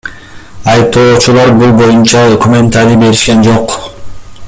Айыптоочулар 0.71 1.53
бул 1.59 1.75
боюнча 1.83 2.25
комментарий 2.47 3.01
беришкен 3.05 3.43
жок. 3.51 3.79